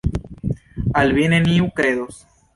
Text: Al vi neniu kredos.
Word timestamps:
Al 1.03 1.13
vi 1.19 1.27
neniu 1.35 1.69
kredos. 1.83 2.21